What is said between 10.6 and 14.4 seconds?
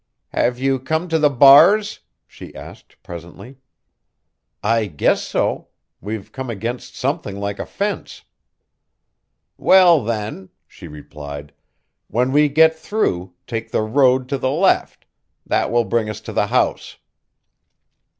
she replied, "when we get through, take the road to